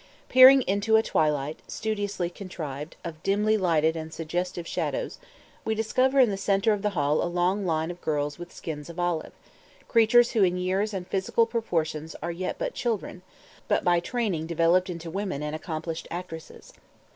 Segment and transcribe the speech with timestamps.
[0.29, 5.19] Peering into a twilight, studiously contrived, of dimly lighted and suggestive shadows,
[5.63, 8.89] we discover in the centre of the hall a long line of girls with skins
[8.89, 9.33] of olive,
[9.87, 13.21] creatures who in years and physical proportions are yet but children,
[13.67, 16.73] but by training developed into women and accomplished actresses.